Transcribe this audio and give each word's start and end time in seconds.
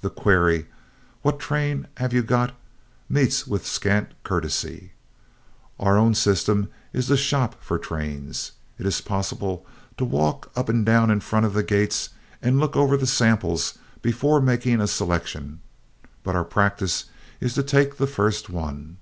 The 0.00 0.08
query 0.08 0.68
"What 1.20 1.38
trains 1.38 1.84
have 1.98 2.14
you 2.14 2.22
got?" 2.22 2.54
meets 3.10 3.46
with 3.46 3.66
scant 3.66 4.12
courtesy. 4.24 4.92
Our 5.78 5.98
own 5.98 6.14
system 6.14 6.70
is 6.94 7.08
to 7.08 7.16
shop 7.18 7.56
for 7.62 7.78
trains. 7.78 8.52
It 8.78 8.86
is 8.86 9.02
possible 9.02 9.66
to 9.98 10.06
walk 10.06 10.50
up 10.56 10.70
and 10.70 10.86
down 10.86 11.10
in 11.10 11.20
front 11.20 11.44
of 11.44 11.52
the 11.52 11.62
gates 11.62 12.08
and 12.40 12.58
look 12.58 12.74
over 12.74 12.96
the 12.96 13.06
samples 13.06 13.76
before 14.00 14.40
making 14.40 14.80
a 14.80 14.86
selection, 14.86 15.60
but 16.24 16.34
our 16.34 16.44
practice 16.46 17.10
is 17.38 17.52
to 17.52 17.62
take 17.62 17.98
the 17.98 18.06
first 18.06 18.48
one. 18.48 18.96